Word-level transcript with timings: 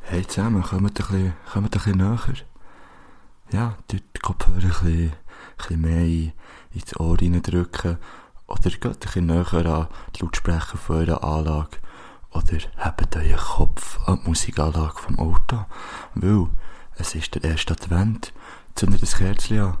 Hey 0.00 0.26
zusammen, 0.26 0.62
kommt 0.62 0.82
ein 0.82 0.92
bisschen, 0.92 1.32
kommt 1.52 1.66
ein 1.66 1.70
bisschen 1.70 1.96
näher. 1.96 2.18
Ja, 3.52 3.76
dort 3.88 4.02
die 4.16 4.20
Kopfhörer 4.20 4.56
ein 4.56 4.68
bisschen, 4.68 5.10
ein 5.10 5.16
bisschen 5.56 5.80
mehr 5.80 6.04
in, 6.04 6.32
ins 6.72 6.96
Ohr 7.00 7.20
reindrücken. 7.20 7.98
Oder 8.46 8.70
geht 8.70 8.84
ein 8.84 8.98
bisschen 8.98 9.26
näher 9.26 9.66
an 9.66 9.88
die 10.14 10.22
Lautsprecher 10.22 10.76
von 10.76 10.96
eurer 10.96 11.24
Anlage. 11.24 11.78
Oder 12.30 12.58
hebt 12.76 13.16
euren 13.16 13.36
Kopf 13.36 13.98
an 14.06 14.20
die 14.22 14.28
Musikanlage 14.28 14.98
vom 14.98 15.18
Auto. 15.18 15.64
Weil 16.14 16.48
es 16.96 17.14
ist 17.14 17.34
der 17.34 17.44
erste 17.44 17.74
Advent. 17.74 18.32
Zündet 18.74 19.02
das 19.02 19.16
Kerzchen 19.16 19.60
an. 19.60 19.76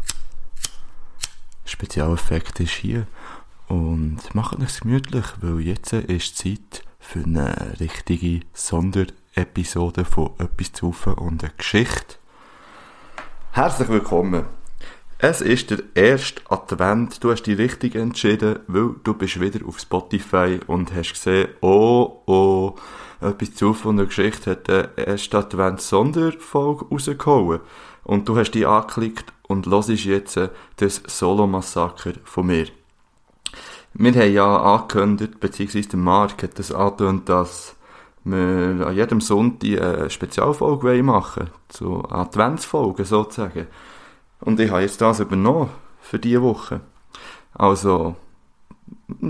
Spezialeffekt 1.64 2.60
ist 2.60 2.72
hier. 2.72 3.06
Und 3.68 4.34
macht 4.34 4.58
es 4.60 4.80
gemütlich, 4.80 5.24
weil 5.40 5.60
jetzt 5.60 5.92
ist 5.92 6.36
Zeit 6.36 6.84
für 6.98 7.24
eine 7.24 7.76
richtige 7.80 8.40
Sonderepisode 8.52 10.04
von 10.04 10.32
Etwas 10.38 10.72
zu 10.72 10.94
und 11.16 11.42
eine 11.42 11.52
Geschichte. 11.56 12.16
Herzlich 13.52 13.88
willkommen. 13.88 14.46
Es 15.26 15.40
ist 15.40 15.70
der 15.70 15.78
erste 15.94 16.42
Advent. 16.50 17.24
Du 17.24 17.30
hast 17.30 17.44
dich 17.44 17.56
richtig 17.56 17.94
entschieden, 17.94 18.58
weil 18.66 18.90
du 19.04 19.14
bist 19.14 19.40
wieder 19.40 19.66
auf 19.66 19.80
Spotify 19.80 20.60
und 20.66 20.94
hast 20.94 21.14
gesehen, 21.14 21.48
oh, 21.62 22.20
oh, 22.26 22.74
etwas 23.22 23.54
zu 23.54 23.72
von 23.72 23.96
der 23.96 24.04
Geschichte 24.04 24.50
hat 24.50 24.68
der 24.68 24.98
erste 24.98 25.38
Advent 25.38 25.80
Sonderfolge 25.80 26.84
rausgehauen. 26.90 27.60
Und 28.02 28.28
du 28.28 28.36
hast 28.36 28.50
dich 28.50 28.66
angeklickt 28.66 29.32
und 29.48 29.66
hörst 29.66 29.88
jetzt 29.88 30.38
das 30.76 31.02
Solo-Massaker 31.06 32.12
von 32.24 32.44
mir. 32.44 32.66
Wir 33.94 34.12
haben 34.12 34.34
ja 34.34 34.58
angekündigt, 34.58 35.40
beziehungsweise 35.40 35.88
der 35.88 36.00
Marc 36.00 36.42
hat 36.42 36.58
das 36.58 36.70
angekündigt, 36.70 37.30
dass 37.30 37.76
wir 38.24 38.86
an 38.86 38.94
jedem 38.94 39.22
Sonntag 39.22 39.80
eine 39.80 40.10
Spezialfolge 40.10 41.02
machen 41.02 41.44
wollen, 41.44 41.50
zu 41.70 42.10
Adventsfolgen 42.10 43.06
sozusagen. 43.06 43.68
Und 44.44 44.60
ich 44.60 44.70
habe 44.70 44.82
jetzt 44.82 45.00
das 45.00 45.20
übernommen 45.20 45.70
für 46.00 46.18
diese 46.18 46.42
Woche. 46.42 46.82
Also, 47.54 48.14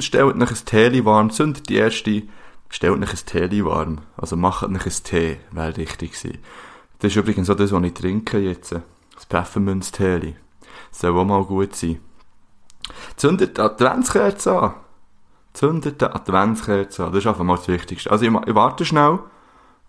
stellt 0.00 0.24
euch 0.24 0.34
ein 0.34 0.66
Tee 0.66 1.04
warm, 1.04 1.30
zündet 1.30 1.68
die 1.68 1.76
erste, 1.76 2.22
stellt 2.68 3.00
euch 3.00 3.10
ein 3.10 3.50
Tee 3.50 3.64
warm. 3.64 4.00
Also 4.16 4.36
macht 4.36 4.64
euch 4.64 4.86
ein 4.86 5.04
Tee, 5.04 5.36
wäre 5.52 5.76
richtig 5.76 6.12
gewesen. 6.12 6.38
Das 6.98 7.12
ist 7.12 7.16
übrigens 7.16 7.48
auch 7.48 7.54
das, 7.54 7.70
was 7.70 7.82
ich 7.84 7.94
trinke 7.94 8.38
jetzt. 8.38 8.72
Das 8.72 9.24
Pfefferminztee. 9.26 10.34
Soll 10.90 11.16
auch 11.16 11.24
mal 11.24 11.44
gut 11.44 11.76
sein. 11.76 12.00
Zündet 13.16 13.56
die 13.56 13.60
Adventskerze 13.60 14.58
an. 14.58 14.74
Zündet 15.52 16.00
die 16.00 16.06
Adventskerze 16.06 17.04
an. 17.04 17.12
Das 17.12 17.20
ist 17.20 17.26
einfach 17.28 17.44
mal 17.44 17.56
das 17.56 17.68
Wichtigste. 17.68 18.10
Also 18.10 18.24
ich, 18.24 18.32
ich 18.32 18.54
warte 18.54 18.84
schnell 18.84 19.20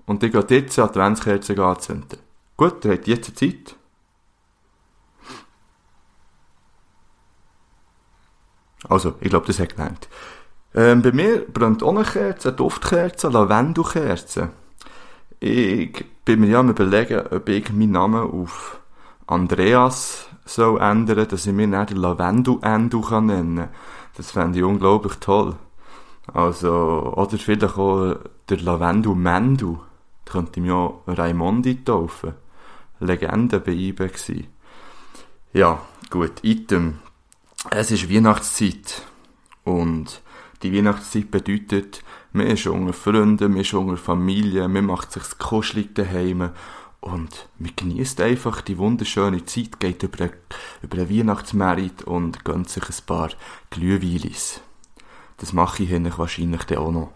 und 0.05 0.21
ich 0.23 0.31
gehe 0.31 0.45
jetzt 0.49 0.77
die 0.77 0.81
Adventskerze 0.81 1.63
anzünden. 1.63 2.19
Gut, 2.57 2.85
ihr 2.85 2.91
habt 2.91 3.07
jetzt 3.07 3.37
Zeit. 3.37 3.75
Also, 8.89 9.15
ich 9.19 9.29
glaube, 9.29 9.47
das 9.47 9.59
hat 9.59 9.75
gelangt. 9.75 10.07
Ähm, 10.73 11.01
bei 11.01 11.11
mir 11.11 11.45
brennt 11.45 11.83
auch 11.83 11.95
eine 11.95 12.03
Kerze, 12.03 12.49
eine 12.49 12.57
Duftkerze, 12.57 13.29
Lavendelkerze. 13.29 14.49
Ich 15.39 16.05
bin 16.25 16.41
mir 16.41 16.47
ja 16.47 16.59
am 16.59 16.69
überlegen, 16.69 17.27
ob 17.31 17.47
ich 17.49 17.71
meinen 17.71 17.91
Namen 17.91 18.29
auf 18.29 18.79
Andreas 19.27 20.27
soll 20.45 20.79
ändern, 20.79 21.27
dass 21.27 21.45
ich 21.45 21.53
mir 21.53 21.67
nicht 21.67 21.89
den 21.89 21.97
Lavendel-Endo 21.97 23.01
kann 23.01 23.25
nennen 23.27 23.69
Das 24.15 24.31
fände 24.31 24.59
ich 24.59 24.63
unglaublich 24.63 25.15
toll. 25.15 25.55
Also, 26.33 27.13
oder 27.15 27.37
vielleicht 27.37 27.63
auch 27.63 28.15
der 28.49 28.57
Lavendel-Mendel. 28.57 29.77
Da 30.25 30.31
könnte 30.31 30.59
ich 30.59 30.65
mir 30.65 30.75
auch 30.75 31.03
Raimondi 31.07 31.83
taufen. 31.83 32.33
Legende 32.99 33.59
bei 33.59 33.71
IBE 33.71 34.07
gewesen. 34.07 34.47
Ja, 35.53 35.79
gut, 36.09 36.43
Item. 36.43 36.99
Es 37.71 37.91
ist 37.91 38.09
Weihnachtszeit. 38.09 39.01
Und 39.63 40.21
die 40.61 40.73
Weihnachtszeit 40.73 41.31
bedeutet, 41.31 42.03
man 42.31 42.47
ist 42.47 42.67
unter 42.67 42.93
Freunden, 42.93 43.51
man 43.51 43.61
ist 43.61 43.73
unter 43.73 43.97
Familie, 43.97 44.67
man 44.67 44.85
macht 44.85 45.11
sich 45.11 45.37
kuschelig 45.39 45.95
daheim 45.95 46.51
und 47.01 47.49
man 47.59 47.71
genießt 47.75 48.21
einfach 48.21 48.61
die 48.61 48.77
wunderschöne 48.77 49.45
Zeit, 49.45 49.79
geht 49.79 50.03
über, 50.03 50.29
über 50.81 50.97
einen 50.97 51.09
Weihnachtsmerit 51.09 52.03
und 52.03 52.45
gönnt 52.45 52.69
sich 52.69 52.83
ein 52.83 53.05
paar 53.05 53.29
Glühweilis. 53.69 54.61
Das 55.37 55.53
mache 55.53 55.83
ich 55.83 55.89
hier 55.89 56.17
wahrscheinlich 56.17 56.63
dann 56.63 56.77
auch 56.77 56.91
noch. 56.91 57.11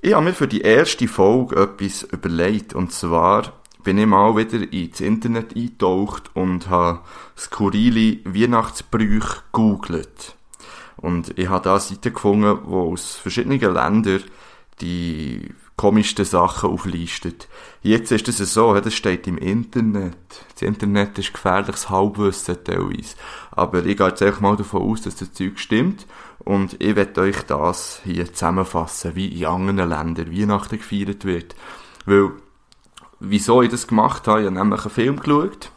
Ich 0.00 0.14
habe 0.14 0.26
mir 0.26 0.34
für 0.34 0.48
die 0.48 0.60
erste 0.60 1.08
Folge 1.08 1.56
etwas 1.56 2.02
überlegt, 2.02 2.72
und 2.74 2.92
zwar 2.92 3.52
bin 3.88 3.96
ich 3.96 4.04
mal 4.06 4.36
wieder 4.36 4.70
ins 4.70 5.00
Internet 5.00 5.56
eingetaucht 5.56 6.24
und 6.34 6.68
habe 6.68 7.00
skurrile 7.38 8.18
Weihnachtsbrüche 8.26 9.38
gegoogelt. 9.50 10.36
Und 10.98 11.38
ich 11.38 11.48
habe 11.48 11.64
da 11.64 11.70
eine 11.70 11.80
Seite 11.80 12.12
gefunden, 12.12 12.58
wo 12.64 12.92
aus 12.92 13.16
verschiedenen 13.16 13.58
Ländern 13.58 14.24
die 14.82 15.54
komischsten 15.76 16.26
Sachen 16.26 16.68
auflistet. 16.68 17.48
Jetzt 17.80 18.12
ist 18.12 18.28
es 18.28 18.52
so, 18.52 18.78
das 18.78 18.92
steht 18.92 19.26
im 19.26 19.38
Internet. 19.38 20.18
Das 20.52 20.60
Internet 20.60 21.18
ist 21.18 21.32
gefährliches 21.32 21.88
Halbwissen 21.88 22.62
teilweise. 22.62 23.16
Aber 23.52 23.86
ich 23.86 23.96
gehe 23.96 24.08
jetzt 24.08 24.20
einfach 24.20 24.42
mal 24.42 24.56
davon 24.56 24.82
aus, 24.82 25.00
dass 25.00 25.16
das 25.16 25.32
Zeug 25.32 25.58
stimmt. 25.58 26.06
Und 26.40 26.76
ich 26.78 26.94
werde 26.94 27.22
euch 27.22 27.40
das 27.44 28.02
hier 28.04 28.30
zusammenfassen, 28.34 29.16
wie 29.16 29.28
in 29.28 29.46
anderen 29.46 29.88
Ländern 29.88 30.30
Weihnachten 30.30 30.76
gefeiert 30.76 31.24
wird. 31.24 31.56
Weil, 32.04 32.32
wieso 33.20 33.62
ich 33.62 33.70
das 33.70 33.86
gemacht 33.86 34.26
habe, 34.28 34.40
ich 34.40 34.46
habe 34.46 34.56
nämlich 34.56 34.80
einen 34.80 34.90
Film 34.90 35.20
geschaut. 35.20 35.70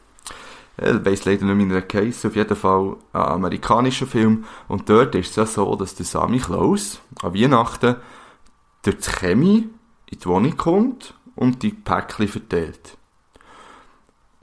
Ich 0.77 1.05
weiss 1.05 1.25
leider 1.25 1.45
nicht 1.45 1.55
mehr, 1.55 1.69
wie 1.69 1.73
er 1.73 1.81
Case, 1.81 2.27
auf 2.27 2.35
jeden 2.35 2.55
Fall 2.55 2.95
ein 3.13 3.21
amerikanischer 3.21 4.07
Film. 4.07 4.45
Und 4.67 4.89
dort 4.89 5.13
ist 5.15 5.31
es 5.31 5.35
ja 5.35 5.45
so, 5.45 5.75
dass 5.75 5.95
der 5.95 6.05
Sammy 6.05 6.39
Klaus 6.39 7.01
an 7.21 7.35
Weihnachten 7.35 7.97
durch 8.83 8.97
die 8.97 9.09
Chemie 9.09 9.69
in 10.07 10.19
die 10.19 10.25
Wohnung 10.25 10.57
kommt 10.57 11.13
und 11.35 11.61
die 11.61 11.71
Päckchen 11.71 12.27
verteilt. 12.27 12.97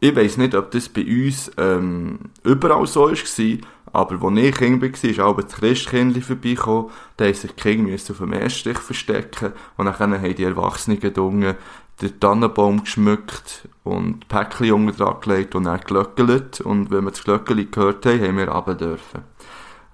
Ich 0.00 0.14
weiss 0.14 0.36
nicht, 0.36 0.54
ob 0.54 0.70
das 0.70 0.88
bei 0.88 1.04
uns 1.04 1.50
ähm, 1.56 2.30
überall 2.44 2.86
so 2.86 3.10
war, 3.10 3.58
aber 3.92 4.28
als 4.28 4.38
ich 4.38 4.54
Kind 4.54 4.82
war, 4.82 5.10
ist 5.10 5.20
auch 5.20 5.40
das 5.40 5.56
Christkindchen 5.56 6.22
vorbeigekommen, 6.22 6.90
da 7.16 7.26
mussten 7.26 7.48
sich 7.48 7.56
die 7.56 7.62
Kinder 7.62 7.94
auf 7.94 8.18
dem 8.18 8.32
Erstrich 8.32 8.78
verstecken 8.78 9.52
und 9.76 9.86
dann 9.86 9.98
haben 9.98 10.34
die 10.34 10.44
Erwachsenen 10.44 11.00
gedungen, 11.00 11.56
den 12.00 12.20
Tannenbaum 12.20 12.84
geschmückt 12.84 13.68
und 13.84 14.28
Päckchen 14.28 14.72
unten 14.72 14.96
dran 14.96 15.20
gelegt 15.20 15.54
und 15.54 15.64
dann 15.64 15.80
glöckelt 15.80 16.60
und 16.60 16.90
wenn 16.90 17.04
wir 17.04 17.10
das 17.10 17.24
Glöckeli 17.24 17.66
gehört 17.66 18.06
haben, 18.06 18.20
haben 18.20 18.36
wir 18.36 18.48
runter 18.48 18.74
dürfen. 18.74 19.24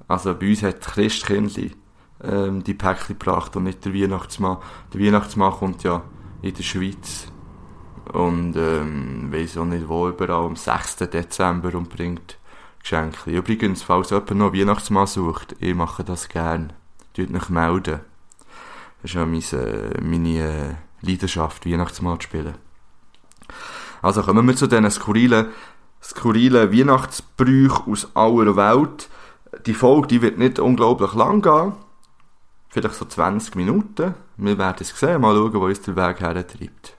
Also 0.06 0.34
bei 0.34 0.50
uns 0.50 0.62
hat 0.62 0.84
das 0.84 0.94
Christkindchen 0.94 1.74
ähm, 2.22 2.62
die 2.62 2.74
Päckchen 2.74 3.18
gebracht 3.18 3.56
und 3.56 3.64
nicht 3.64 3.84
der 3.84 3.94
Weihnachtsmann. 3.94 4.58
Der 4.92 5.00
Weihnachtsmann 5.00 5.52
kommt 5.52 5.82
ja 5.82 6.02
in 6.42 6.54
der 6.54 6.62
Schweiz 6.62 7.28
und 8.12 8.54
ähm, 8.56 9.32
weiss 9.32 9.56
auch 9.56 9.64
nicht 9.64 9.88
wo 9.88 10.08
überall 10.08 10.44
am 10.46 10.56
6. 10.56 10.96
Dezember 10.96 11.74
und 11.74 11.88
bringt 11.88 12.38
Geschenke. 12.80 13.30
Übrigens, 13.30 13.82
falls 13.82 14.10
jemand 14.10 14.30
noch 14.32 14.52
Weihnachtsmann 14.52 15.06
sucht, 15.06 15.56
ich 15.58 15.74
mache 15.74 16.04
das 16.04 16.28
gern. 16.28 16.74
Tut 17.14 17.30
mich 17.30 17.48
melden. 17.48 18.00
Das 19.00 19.10
ist 19.10 19.14
ja 19.14 19.24
meine, 19.24 19.40
äh, 19.40 20.00
meine 20.02 20.38
äh, 20.38 20.74
Leidenschaft, 21.04 21.66
Weihnachtsmann 21.66 22.20
zu 22.20 22.24
spielen. 22.24 22.54
Also 24.02 24.22
kommen 24.22 24.46
wir 24.46 24.56
zu 24.56 24.66
diesen 24.66 24.90
skurrilen, 24.90 25.46
skurrilen 26.02 26.72
Weihnachtsbrüchen 26.72 27.92
aus 27.92 28.08
aller 28.14 28.56
Welt. 28.56 29.08
Die 29.66 29.74
Folge, 29.74 30.08
die 30.08 30.22
wird 30.22 30.38
nicht 30.38 30.58
unglaublich 30.58 31.14
lang 31.14 31.40
gehen. 31.40 31.72
Vielleicht 32.68 32.96
so 32.96 33.04
20 33.04 33.54
Minuten. 33.54 34.14
Wir 34.36 34.58
werden 34.58 34.76
es 34.80 34.88
sehen, 34.98 35.20
mal 35.20 35.34
schauen, 35.34 35.54
wo 35.54 35.66
uns 35.66 35.80
der 35.80 35.96
Weg 35.96 36.20
hertreibt. 36.20 36.96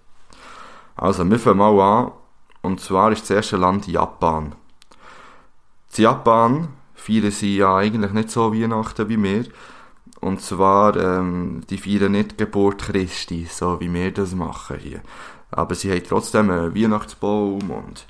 Also, 0.96 1.30
wir 1.30 1.38
fangen 1.38 1.57
mal 1.57 1.80
an. 1.80 2.12
Und 2.62 2.80
zwar 2.80 3.12
ist 3.12 3.24
das 3.24 3.31
erste 3.31 3.57
Land 3.57 3.88
Japan. 3.88 4.56
In 5.98 6.04
Japan 6.04 6.69
feiern 6.96 7.31
sie 7.31 7.57
ja 7.57 7.75
eigentlich 7.75 8.13
nicht 8.13 8.31
so 8.31 8.54
Weihnachten 8.54 9.10
wie 9.10 9.22
wir. 9.22 9.46
Und 10.25 10.42
zwar, 10.42 10.98
ähm, 10.98 11.62
die 11.69 11.77
feiern 11.77 12.13
nicht 12.13 12.39
Geburt 12.39 12.81
Christi, 12.81 13.45
so 13.48 13.80
wie 13.80 13.94
wir 13.94 14.12
das 14.12 14.33
machen 14.33 14.80
hier. 14.80 15.01
Aber 15.51 15.75
sie 15.75 15.92
haben 15.92 16.01
trotzdem 16.04 16.50
einen 16.50 16.74
Weihnachtsbaum 16.74 17.69
und, 17.69 18.07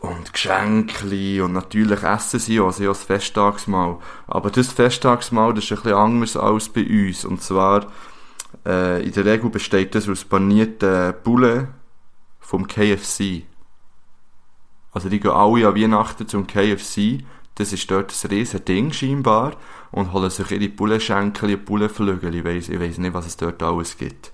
und 0.00 0.32
Geschenke 0.32 1.44
und 1.44 1.52
natürlich 1.52 2.02
essen 2.02 2.40
sie 2.40 2.60
auch, 2.60 2.72
sie 2.72 2.88
auch 2.88 2.94
das 2.94 3.04
Festtagsmahl. 3.04 3.98
Aber 4.26 4.50
das 4.50 4.72
Festtagsmahl, 4.72 5.52
das 5.52 5.64
ist 5.64 5.72
ein 5.72 5.82
bisschen 5.82 5.98
anders 5.98 6.36
als 6.38 6.70
bei 6.70 6.86
uns. 6.86 7.26
Und 7.26 7.42
zwar, 7.42 7.88
äh, 8.64 9.04
in 9.04 9.12
der 9.12 9.26
Regel 9.26 9.50
besteht 9.50 9.94
das 9.94 10.08
aus 10.08 10.24
panierten 10.24 11.12
Bullen 11.22 11.68
vom 12.40 12.66
KFC. 12.66 13.42
Also 14.92 15.10
die 15.10 15.20
gehen 15.20 15.30
alle 15.30 15.68
an 15.68 15.76
Weihnachten 15.76 16.26
zum 16.26 16.46
KFC. 16.46 17.22
Das 17.56 17.72
ist 17.72 17.90
dort 17.90 18.12
ein 18.12 18.30
riesen 18.30 18.64
Ding 18.64 18.92
scheinbar. 18.92 19.56
Und 19.90 20.12
holen 20.12 20.30
sich 20.30 20.50
ihre 20.50 20.68
Bullenschenkel, 20.68 21.56
Bullenflügel. 21.56 22.34
Ich 22.34 22.44
weiss, 22.44 22.68
ich 22.68 22.80
weiss 22.80 22.98
nicht, 22.98 23.14
was 23.14 23.26
es 23.26 23.36
dort 23.36 23.62
alles 23.62 23.96
gibt. 23.96 24.32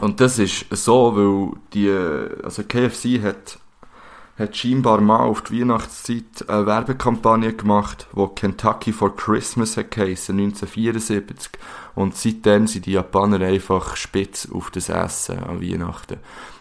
Und 0.00 0.20
das 0.20 0.38
ist 0.38 0.66
so, 0.70 1.16
weil 1.16 1.60
die, 1.72 1.90
also 2.44 2.62
KFC 2.62 3.22
hat, 3.22 3.58
hat 4.38 4.56
scheinbar 4.56 5.00
mal 5.00 5.20
auf 5.20 5.42
die 5.42 5.60
Weihnachtszeit 5.60 6.48
eine 6.48 6.66
Werbekampagne 6.66 7.54
gemacht, 7.54 8.06
wo 8.12 8.28
Kentucky 8.28 8.92
for 8.92 9.16
Christmas 9.16 9.76
hat 9.76 9.90
geheissen, 9.90 10.38
1974. 10.38 11.52
Und 11.94 12.16
seitdem 12.16 12.66
sind 12.66 12.86
die 12.86 12.92
Japaner 12.92 13.40
einfach 13.40 13.96
spitz 13.96 14.48
auf 14.52 14.70
das 14.70 14.88
Essen 14.88 15.38
an 15.40 15.60
Weihnachten. 15.60 16.18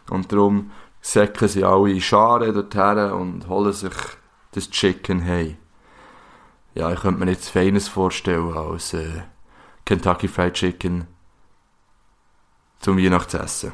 Und 0.09 0.31
darum 0.31 0.71
säcken 1.01 1.47
sie 1.47 1.63
alle 1.63 1.91
in 1.91 2.01
Scharen 2.01 2.53
dorthin 2.53 3.11
und 3.11 3.47
holen 3.47 3.73
sich 3.73 3.93
das 4.51 4.69
Chicken 4.69 5.19
hey. 5.21 5.57
Ja, 6.75 6.91
ich 6.91 6.99
könnte 6.99 7.19
mir 7.19 7.25
nichts 7.25 7.49
Feines 7.49 7.87
vorstellen 7.87 8.55
als 8.55 8.93
äh, 8.93 9.23
Kentucky 9.85 10.27
Fried 10.27 10.53
Chicken 10.53 11.07
zum 12.79 12.97
Weihnachtsessen. 12.97 13.71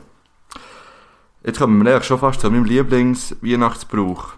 Jetzt 1.43 1.59
kommen 1.59 1.83
wir 1.83 1.91
eigentlich 1.91 2.05
schon 2.05 2.19
fast 2.19 2.39
zu 2.39 2.49
meinem 2.49 2.63
Lieblings-Weihnachtsbrauch. 2.63 4.33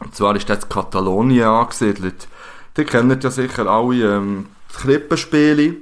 Und 0.00 0.14
zwar 0.16 0.34
ist 0.34 0.48
das 0.48 0.68
Katalonien 0.68 1.44
angesiedelt. 1.44 2.26
Die 2.76 2.84
kennen 2.84 3.20
ja 3.20 3.30
sicher 3.30 3.66
alle 3.66 4.16
ähm, 4.16 4.46
Krippenspiele. 4.72 5.76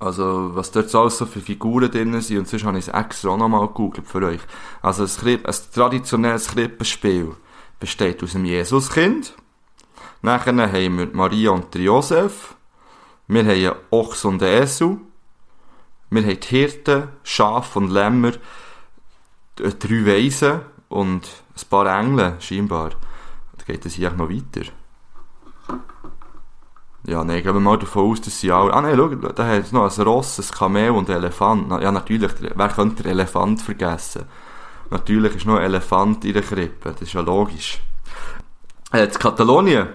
Also, 0.00 0.50
was 0.54 0.72
dort 0.72 0.92
alles 0.94 1.18
so 1.18 1.26
für 1.26 1.40
Figuren 1.40 1.90
drin 1.90 2.20
sind. 2.20 2.38
Und 2.38 2.48
sonst 2.48 2.64
habe 2.64 2.78
ich 2.78 2.88
es 2.88 2.94
extra 2.94 3.28
auch 3.28 3.36
nochmal 3.36 3.68
gegoogelt 3.68 4.08
für 4.08 4.24
euch. 4.24 4.40
Also, 4.82 5.04
ein, 5.04 5.08
Kripp, 5.08 5.46
ein 5.46 5.54
traditionelles 5.72 6.48
Krippenspiel 6.48 7.36
besteht 7.80 8.22
aus 8.22 8.32
dem 8.32 8.44
Jesuskind. 8.44 9.34
Nachher 10.22 10.54
haben 10.54 10.98
wir 10.98 11.08
Maria 11.12 11.50
und 11.50 11.74
Josef. 11.74 12.54
Wir 13.26 13.44
haben 13.44 13.78
Ochs 13.90 14.24
und 14.24 14.42
Esel. 14.42 14.98
Wir 16.10 16.22
haben 16.22 16.38
Hirten, 16.42 17.08
Schafe 17.22 17.78
und 17.78 17.90
Lämmer, 17.90 18.32
drei 19.56 20.06
Weisen 20.06 20.60
und 20.88 21.28
ein 21.56 21.68
paar 21.68 22.00
Engel, 22.00 22.34
scheinbar. 22.40 22.90
Da 23.56 23.64
geht 23.64 23.86
es 23.86 23.94
hier 23.94 24.10
noch 24.10 24.28
weiter. 24.28 24.68
Ja, 27.04 27.24
nein, 27.24 27.42
gehen 27.42 27.54
wir 27.54 27.60
mal 27.60 27.78
davon 27.78 28.10
aus, 28.10 28.20
dass 28.20 28.40
sie 28.40 28.52
alle... 28.52 28.74
Ah 28.74 28.82
nein, 28.82 28.96
schau, 28.96 29.08
da 29.08 29.46
hat 29.46 29.62
es 29.62 29.72
noch 29.72 29.96
ein 29.96 30.02
Ross, 30.04 30.38
ein 30.38 30.54
Kamel 30.54 30.90
und 30.90 31.08
ein 31.08 31.16
Elefant. 31.16 31.70
Ja, 31.80 31.90
natürlich, 31.90 32.32
wer 32.40 32.68
könnte 32.68 33.04
den 33.04 33.12
Elefant 33.12 33.62
vergessen? 33.62 34.24
Natürlich 34.90 35.36
ist 35.36 35.46
noch 35.46 35.56
ein 35.56 35.64
Elefant 35.64 36.24
in 36.24 36.32
der 36.32 36.42
Krippe, 36.42 36.92
das 36.92 37.02
ist 37.02 37.12
ja 37.12 37.20
logisch. 37.20 37.80
Jetzt 38.92 39.20
Katalonien, 39.20 39.88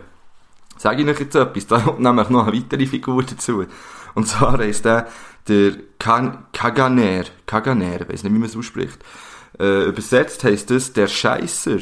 sage 0.77 1.03
ich 1.03 1.07
euch 1.07 1.19
jetzt 1.19 1.36
etwas, 1.36 1.68
da 1.68 1.80
kommt 1.80 2.00
nämlich 2.00 2.30
noch 2.30 2.47
eine 2.47 2.57
weitere 2.57 2.86
Figur 2.86 3.24
dazu. 3.24 3.65
Und 4.13 4.27
zwar 4.27 4.59
ist 4.62 4.86
der 4.86 5.07
der 5.47 5.74
Kaganer, 6.00 7.25
Kaganer, 7.45 8.01
ich 8.01 8.09
weiß 8.09 8.24
nicht, 8.24 8.33
wie 8.33 8.39
man 8.39 8.50
es 8.50 8.57
ausspricht. 8.57 9.03
Äh, 9.59 9.86
übersetzt 9.86 10.44
heisst 10.44 10.71
das 10.71 10.94
der 10.94 11.07
Scheisser. 11.07 11.80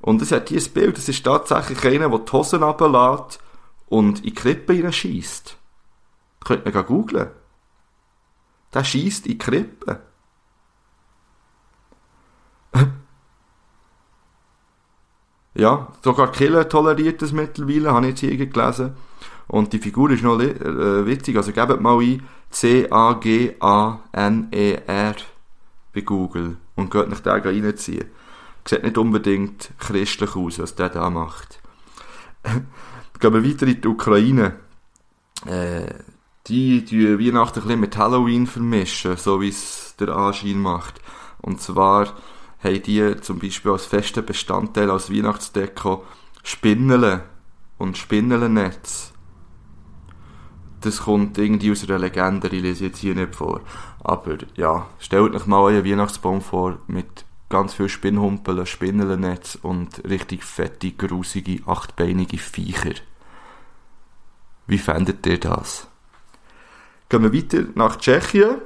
Und 0.00 0.22
es 0.22 0.32
hat 0.32 0.50
dieses 0.50 0.68
Bild, 0.68 0.96
das 0.96 1.08
ist 1.08 1.24
tatsächlich 1.24 1.84
einer, 1.84 2.08
der 2.08 2.18
die 2.18 2.32
Hosen 2.32 2.62
runterlässt 2.62 3.40
und 3.88 4.18
in 4.18 4.24
die 4.24 4.34
Krippe 4.34 4.74
hineinschießt. 4.74 5.56
Könnt 6.44 6.66
ihr 6.66 6.82
googlen. 6.82 7.28
Der 8.74 8.84
schießt 8.84 9.26
in 9.26 9.32
die 9.32 9.38
Krippe. 9.38 10.00
Ja, 15.58 15.88
sogar 16.02 16.32
Killer 16.32 16.68
toleriert 16.68 17.20
das 17.20 17.32
mittlerweile, 17.32 17.92
habe 17.92 18.06
ich 18.06 18.10
jetzt 18.10 18.20
hier 18.20 18.46
gelesen. 18.46 18.94
Und 19.48 19.72
die 19.72 19.78
Figur 19.78 20.10
ist 20.10 20.22
noch 20.22 20.38
äh, 20.40 21.04
witzig, 21.06 21.36
also 21.36 21.52
gebt 21.52 21.80
mal 21.80 21.98
ein 22.00 22.22
C-A-G-A-N-E-R 22.50 23.54
bei 25.94 26.00
Google 26.02 26.58
und 26.76 26.90
geht 26.90 27.08
nach 27.08 27.20
den 27.20 27.32
reinziehen. 27.32 28.04
Sieht 28.64 28.84
nicht 28.84 28.98
unbedingt 28.98 29.70
christlich 29.78 30.36
aus, 30.36 30.58
was 30.58 30.74
der 30.74 30.90
da 30.90 31.10
macht. 31.10 31.60
Gehen 33.20 33.34
wir 33.34 33.44
weiter 33.44 33.66
in 33.66 33.80
die 33.80 33.88
Ukraine. 33.88 34.56
Äh, 35.46 35.94
die 36.46 36.84
die 36.84 37.18
Weihnachten 37.18 37.60
ein 37.60 37.64
bisschen 37.64 37.80
mit 37.80 37.96
Halloween 37.96 38.46
vermischen, 38.46 39.16
so 39.16 39.40
wie 39.40 39.48
es 39.48 39.94
der 39.98 40.10
Anschein 40.10 40.58
macht. 40.58 41.00
Und 41.42 41.60
zwar 41.60 42.14
haben 42.62 42.82
die 42.82 43.20
zum 43.20 43.38
Beispiel 43.38 43.72
als 43.72 43.86
festen 43.86 44.24
Bestandteil 44.24 44.90
als 44.90 45.12
Weihnachtsdeko 45.12 46.04
Spinnele 46.42 47.24
und 47.78 47.96
Spinnelennetz 47.96 49.12
das 50.80 51.02
kommt 51.02 51.38
irgendwie 51.38 51.72
aus 51.72 51.84
einer 51.84 51.98
Legende, 51.98 52.48
ich 52.48 52.62
lese 52.62 52.86
jetzt 52.86 52.98
hier 52.98 53.14
nicht 53.14 53.34
vor. 53.34 53.60
Aber 54.02 54.38
ja, 54.56 54.88
stellt 54.98 55.34
euch 55.34 55.46
mal 55.46 55.66
einen 55.68 55.84
Weihnachtsbaum 55.84 56.40
vor 56.40 56.78
mit 56.86 57.24
ganz 57.48 57.74
viel 57.74 57.88
Spinnhumpeln, 57.88 58.66
Spinnelnetz 58.66 59.58
und 59.60 60.04
richtig 60.08 60.44
fette, 60.44 60.92
grusige, 60.92 61.62
achtbeinige 61.66 62.38
Viecher. 62.38 62.94
Wie 64.66 64.78
fändet 64.78 65.26
ihr 65.26 65.40
das? 65.40 65.88
Gehen 67.08 67.22
wir 67.22 67.32
weiter 67.32 67.64
nach 67.74 67.96
Tschechien. 67.96 68.58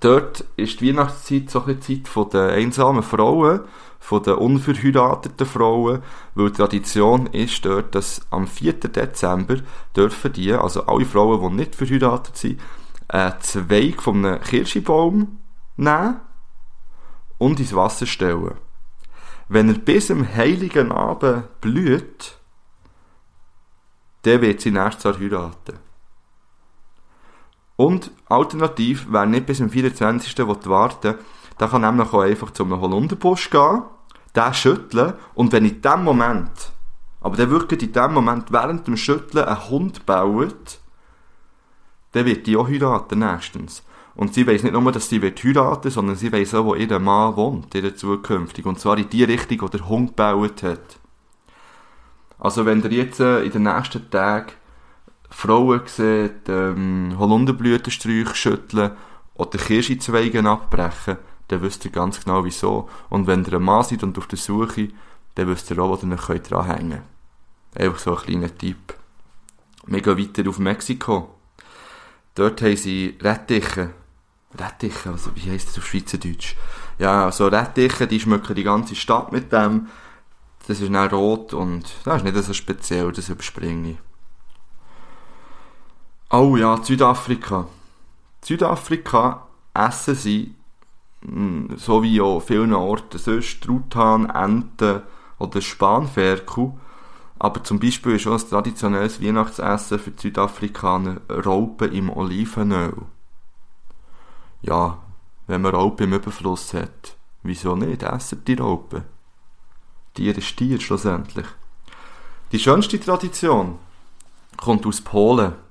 Dort 0.00 0.44
ist 0.56 0.80
die 0.80 0.88
Weihnachtszeit 0.88 1.48
so 1.48 1.62
eine 1.62 1.78
Zeit 1.78 2.08
der 2.32 2.48
einsamen 2.50 3.04
Frauen 3.04 3.60
von 4.00 4.22
den 4.22 4.34
unverheirateten 4.34 5.46
Frauen, 5.46 6.02
weil 6.34 6.50
die 6.50 6.56
Tradition 6.56 7.26
ist 7.28 7.64
dort, 7.64 7.94
dass 7.94 8.20
am 8.30 8.48
4. 8.48 8.74
Dezember 8.74 9.58
dürfen 9.94 10.32
die, 10.32 10.52
also 10.52 10.86
alle 10.86 11.04
Frauen, 11.04 11.40
die 11.40 11.56
nicht 11.56 11.76
verheiratet 11.76 12.36
sind, 12.36 12.60
einen 13.08 13.34
Zweig 13.40 14.02
von 14.02 14.24
einem 14.24 14.42
Kirschbaum 14.42 15.38
nehmen 15.76 16.20
und 17.38 17.60
ins 17.60 17.74
Wasser 17.74 18.06
stellen. 18.06 18.54
Wenn 19.48 19.68
er 19.68 19.78
bis 19.78 20.10
am 20.10 20.26
heiligen 20.26 20.90
Abend 20.90 21.60
blüht, 21.60 22.38
dann 24.22 24.40
wird 24.40 24.60
sie 24.60 24.72
nächstes 24.72 25.04
Jahr 25.04 25.20
heiraten. 25.20 25.85
Und 27.76 28.10
alternativ, 28.26 29.06
wer 29.10 29.26
nicht 29.26 29.46
bis 29.46 29.58
zum 29.58 29.70
24. 29.70 30.38
warten 30.64 31.16
der 31.58 31.68
kann 31.68 31.80
nämlich 31.80 32.12
auch 32.12 32.20
einfach 32.20 32.50
zum 32.50 32.78
Holunderbusch 32.78 33.48
gehen 33.48 33.82
den 34.36 34.54
schütteln 34.54 35.14
und 35.34 35.52
wenn 35.52 35.64
in 35.64 35.80
dem 35.80 36.04
Moment, 36.04 36.72
aber 37.20 37.36
der 37.36 37.50
wirklich 37.50 37.82
in 37.82 37.92
dem 37.92 38.12
Moment 38.12 38.52
während 38.52 38.86
dem 38.86 38.96
Schütteln 38.96 39.44
ein 39.44 39.70
Hund 39.70 40.06
baut, 40.06 40.78
dann 42.12 42.26
wird 42.26 42.46
die 42.46 42.56
auch 42.56 42.68
heiraten 42.68 43.18
nächstens. 43.18 43.82
Und 44.14 44.32
sie 44.32 44.46
weiß 44.46 44.62
nicht 44.62 44.72
nur, 44.72 44.92
dass 44.92 45.08
sie 45.08 45.20
wird 45.20 45.42
heiraten, 45.42 45.90
sondern 45.90 46.16
sie 46.16 46.32
weiß 46.32 46.54
auch, 46.54 46.64
wo 46.64 46.74
ihr 46.74 46.98
Mann 46.98 47.36
wohnt, 47.36 47.74
in 47.74 47.82
der 47.82 47.96
zukünftig. 47.96 48.64
Und 48.64 48.78
zwar 48.78 48.96
in 48.96 49.10
die 49.10 49.24
Richtung, 49.24 49.60
wo 49.60 49.68
der 49.68 49.86
Hund 49.86 50.10
gebaut 50.10 50.62
hat. 50.62 50.98
Also 52.38 52.64
wenn 52.64 52.82
ihr 52.82 52.92
jetzt 52.92 53.20
äh, 53.20 53.42
in 53.42 53.52
den 53.52 53.64
nächsten 53.64 54.10
Tagen 54.10 54.52
Frauen 55.30 55.82
seht, 55.86 56.48
ähm, 56.48 57.14
Holunderblütensträuche 57.18 58.34
schütteln 58.34 58.92
oder 59.34 59.58
Kirschenzweige 59.58 60.44
abbrechen, 60.44 61.18
dann 61.48 61.62
wisst 61.62 61.84
ihr 61.84 61.90
ganz 61.90 62.22
genau 62.22 62.44
wieso. 62.44 62.88
Und 63.08 63.26
wenn 63.26 63.44
ihr 63.44 63.54
ein 63.54 63.62
Mann 63.62 63.84
seid 63.84 64.02
und 64.02 64.18
auf 64.18 64.26
der 64.26 64.38
Suche, 64.38 64.88
dann 65.34 65.48
wisst 65.48 65.70
ihr 65.70 65.78
auch, 65.78 66.02
wo 66.02 66.06
ihr 66.06 66.30
euch 66.30 66.42
dranhängen 66.42 66.90
könnt. 66.90 67.82
Einfach 67.86 67.98
so 67.98 68.16
ein 68.16 68.22
kleiner 68.22 68.56
Tipp. 68.56 68.94
Wir 69.86 70.00
gehen 70.00 70.18
weiter 70.18 70.48
auf 70.48 70.58
Mexiko. 70.58 71.34
Dort 72.34 72.62
haben 72.62 72.76
sie 72.76 73.16
Rettiche. 73.20 73.90
Rettiche, 74.58 75.10
also 75.10 75.30
wie 75.34 75.50
heisst 75.50 75.68
das 75.68 75.78
auf 75.78 75.86
Schweizerdeutsch? 75.86 76.56
Ja, 76.98 77.30
so 77.30 77.46
Rettiche, 77.46 78.06
die 78.06 78.20
schmücken 78.20 78.54
die 78.54 78.64
ganze 78.64 78.94
Stadt 78.94 79.32
mit 79.32 79.52
dem. 79.52 79.88
Das 80.66 80.80
ist 80.80 80.92
dann 80.92 81.10
rot 81.10 81.54
und 81.54 81.84
das 82.04 82.22
ist 82.22 82.24
nicht 82.24 82.44
so 82.44 82.52
speziell, 82.52 83.12
das 83.12 83.28
überspringe 83.28 83.90
ich. 83.90 84.05
Oh 86.30 86.56
ja, 86.56 86.82
Südafrika. 86.82 87.68
Südafrika 88.42 89.46
essen 89.74 90.14
sie 90.16 90.54
hm, 91.22 91.76
so 91.76 92.02
wie 92.02 92.20
auch 92.20 92.40
vielen 92.40 92.74
Orten 92.74 93.18
sonst 93.18 93.62
Truthahn, 93.62 94.28
Enten 94.30 95.02
oder 95.38 95.60
Spanferkel. 95.60 96.72
Aber 97.38 97.62
zum 97.62 97.78
Beispiel 97.78 98.16
ist 98.16 98.26
auch 98.26 98.40
ein 98.40 98.48
traditionelles 98.48 99.22
Weihnachtsessen 99.22 99.98
für 99.98 100.10
die 100.10 100.22
Südafrikaner 100.22 101.20
Raupen 101.28 101.92
im 101.92 102.10
Olivenöl. 102.10 103.02
Ja, 104.62 104.98
wenn 105.46 105.62
man 105.62 105.74
Raupen 105.74 106.06
im 106.06 106.14
Überfluss 106.14 106.74
hat, 106.74 107.16
wieso 107.42 107.76
nicht? 107.76 108.02
Essen 108.02 108.42
die 108.44 108.54
Raupen. 108.54 109.04
Tier 110.14 110.36
ist 110.36 110.56
Tier 110.56 110.80
schlussendlich. 110.80 111.46
Die 112.52 112.58
schönste 112.58 112.98
Tradition 112.98 113.78
kommt 114.56 114.86
aus 114.86 115.00
Polen. 115.00 115.65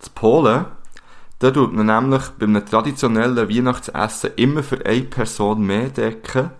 Das 0.00 0.08
Polen, 0.10 0.64
da 1.38 1.50
tut 1.50 1.72
man 1.72 1.86
nämlich 1.86 2.28
bei 2.38 2.46
einem 2.46 2.64
traditionellen 2.64 3.48
Weihnachtsessen 3.48 4.32
immer 4.36 4.62
für 4.62 4.84
eine 4.84 5.02
Person 5.02 5.62
mehr 5.62 5.90
decken, 5.90 6.50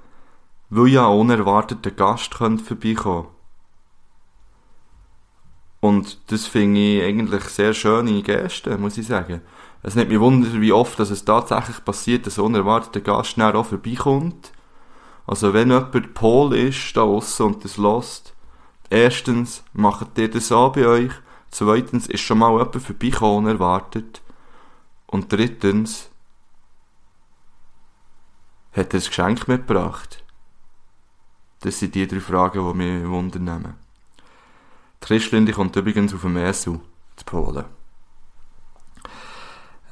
weil 0.70 0.88
ja 0.88 1.06
ein 1.09 1.18
unerwarteter 1.18 1.90
Gast 1.90 2.35
könnte 2.35 2.64
vorbeikommen 2.64 3.28
Und 5.80 6.30
das 6.30 6.47
finde 6.47 6.80
ich 6.80 7.02
eigentlich 7.02 7.44
sehr 7.44 7.75
schöne 7.75 8.23
Geste, 8.23 8.78
muss 8.78 8.99
ich 8.99 9.06
sagen. 9.06 9.40
Es 9.82 9.94
nimmt 9.94 10.11
mich 10.11 10.20
wunder, 10.20 10.49
wie 10.61 10.73
oft 10.73 10.99
dass 10.99 11.11
es 11.11 11.25
tatsächlich 11.25 11.85
passiert, 11.85 12.26
dass 12.26 12.38
ein 12.38 12.44
unerwarteter 12.44 13.00
Gast 13.00 13.30
schnell 13.30 13.56
auch 13.56 13.66
vorbeikommt. 13.66 14.52
Also 15.26 15.54
wenn 15.54 15.70
jemand 15.70 16.14
Pol 16.14 16.54
ist, 16.54 16.97
da 16.97 17.02
aussen 17.02 17.47
und 17.47 17.64
das 17.64 17.76
lost, 17.76 18.35
erstens, 18.90 19.62
macht 19.73 20.18
ihr 20.18 20.30
das 20.30 20.52
auch 20.52 20.73
bei 20.73 20.87
euch, 20.87 21.12
zweitens, 21.50 22.07
ist 22.07 22.21
schon 22.21 22.38
mal 22.38 22.52
jemand 22.52 22.83
vorbeigekommen, 22.83 23.47
unerwartet, 23.47 24.23
und 25.07 25.33
drittens, 25.33 26.11
hat 28.73 28.95
er 28.95 29.00
ein 29.00 29.07
Geschenk 29.07 29.49
mitgebracht? 29.49 30.23
Das 31.61 31.78
sind 31.78 31.95
die 31.95 32.07
drei 32.07 32.21
Fragen, 32.21 32.66
die 32.66 32.76
mich 32.76 33.09
wundern 33.09 33.76
Die 35.02 35.07
Christlinde 35.07 35.52
kommt 35.52 35.76
übrigens 35.76 36.14
auf 36.14 36.23
dem 36.23 36.37
Esel, 36.37 36.80
zu 37.16 37.25
Polen. 37.25 37.64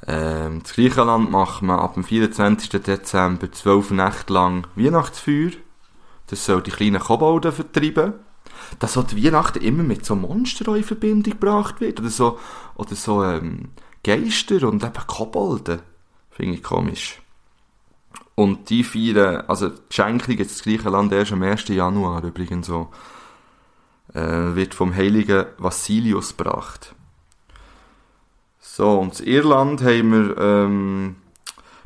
Ähm, 0.07 0.55
in 0.55 0.63
Griechenland 0.63 1.31
macht 1.31 1.61
man 1.63 1.81
ab 1.81 1.95
dem 1.95 2.05
24. 2.05 2.71
Dezember 2.83 3.53
zwölf 3.53 3.91
Nächte 3.91 4.33
lang 4.33 4.67
Weihnachtsfeuer. 4.75 5.51
Das 6.29 6.45
soll 6.45 6.63
die 6.63 6.71
kleinen 6.71 7.01
Kobolde 7.01 7.53
vertreiben. 7.53 8.15
Dass 8.79 8.95
so 8.95 9.03
die 9.03 9.25
Weihnachten 9.25 9.63
immer 9.63 9.83
mit 9.83 10.05
so 10.05 10.15
Monstern 10.15 10.77
in 10.77 10.85
Verbindung 10.85 11.33
gebracht 11.35 11.81
wird. 11.81 12.01
Oder 12.01 12.11
so, 12.11 12.39
oder 12.77 12.95
so 12.95 13.25
ähm, 13.25 13.71
Geister 14.05 14.67
und 14.69 14.83
eben 14.83 15.07
Kobolde. 15.07 15.81
Finde 16.31 16.55
ich 16.55 16.63
komisch. 16.63 17.21
Und 18.35 18.71
die 18.71 18.85
feiern, 18.85 19.45
also 19.49 19.69
die 19.69 19.81
Schenkung 19.91 20.37
jetzt 20.37 20.55
das 20.57 20.63
gleiche 20.63 20.91
Land 20.91 21.13
erst 21.13 21.33
am 21.33 21.43
1. 21.43 21.69
Januar 21.69 22.23
übrigens 22.23 22.69
so, 22.69 22.89
äh, 24.15 24.55
wird 24.55 24.75
vom 24.75 24.95
heiligen 24.95 25.47
Vassilius 25.59 26.37
gebracht. 26.37 26.95
So, 28.61 29.01
und 29.01 29.19
in 29.19 29.27
Irland 29.27 29.83
haben 29.83 30.13
wir, 30.13 30.39
ähm, 30.39 31.17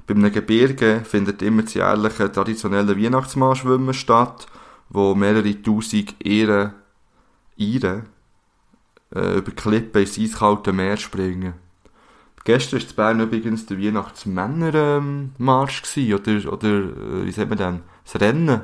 bei 0.07 0.15
einem 0.15 0.31
Gebirge 0.31 1.03
findet 1.05 1.41
immer 1.41 1.63
das 1.63 1.73
jährliche 1.73 2.31
traditionelle 2.31 3.03
Weihnachtsmarschwimmen 3.03 3.95
statt, 3.95 4.47
wo 4.93 5.15
mehrere 5.15 5.63
tausend 5.63 6.15
Ehren, 6.25 6.75
Iren, 7.57 8.07
äh, 9.15 9.39
über 9.39 9.53
Klippen 9.53 10.03
ins 10.03 10.19
eiskalte 10.19 10.73
Meer 10.73 10.99
springen. 10.99 11.55
Gestern 12.45 12.81
war 12.81 13.13
in 13.13 13.19
Bern 13.19 13.21
übrigens 13.21 13.67
der 13.67 13.79
Weihnachtsmännermarsch 13.79 15.83
ähm, 15.97 16.15
oder, 16.15 16.53
oder 16.53 16.69
äh, 16.69 17.25
wie 17.25 17.33
sagt 17.33 17.49
man 17.49 17.59
denn, 17.59 17.83
das 18.05 18.21
Rennen. 18.21 18.63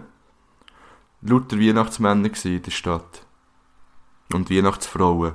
Lauter 1.23 1.59
Weihnachtsmänner 1.59 2.31
in 2.45 2.63
der 2.63 2.71
Stadt. 2.71 3.23
Und 4.33 4.51
Weihnachtsfrauen. 4.51 5.33